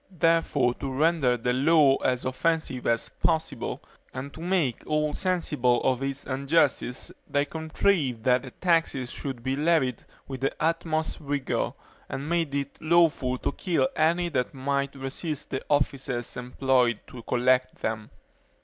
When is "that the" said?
8.23-8.49